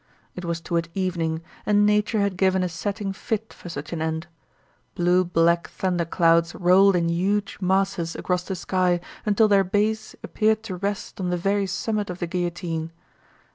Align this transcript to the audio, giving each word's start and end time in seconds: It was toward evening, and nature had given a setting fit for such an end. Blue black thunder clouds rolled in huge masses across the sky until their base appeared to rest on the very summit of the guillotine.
It 0.35 0.43
was 0.43 0.59
toward 0.61 0.89
evening, 0.95 1.43
and 1.63 1.85
nature 1.85 2.21
had 2.21 2.35
given 2.35 2.63
a 2.63 2.69
setting 2.69 3.13
fit 3.13 3.53
for 3.53 3.69
such 3.69 3.93
an 3.93 4.01
end. 4.01 4.25
Blue 4.95 5.23
black 5.23 5.67
thunder 5.69 6.05
clouds 6.05 6.55
rolled 6.55 6.95
in 6.95 7.07
huge 7.07 7.59
masses 7.61 8.15
across 8.15 8.41
the 8.41 8.55
sky 8.55 8.99
until 9.27 9.47
their 9.47 9.63
base 9.63 10.15
appeared 10.23 10.63
to 10.63 10.77
rest 10.77 11.19
on 11.21 11.29
the 11.29 11.37
very 11.37 11.67
summit 11.67 12.09
of 12.09 12.17
the 12.17 12.25
guillotine. 12.25 12.91